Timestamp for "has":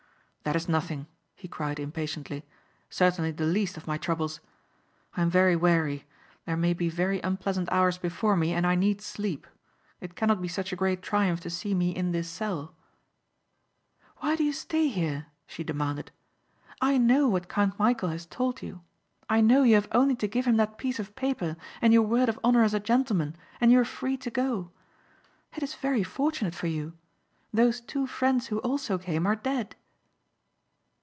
18.11-18.25